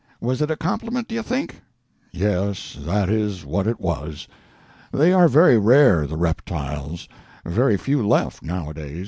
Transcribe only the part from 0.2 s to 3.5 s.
it a compliment, do you think?" "Yes, that is